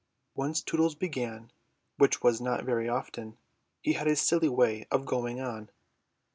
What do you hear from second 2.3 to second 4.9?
not very often, he had a silly way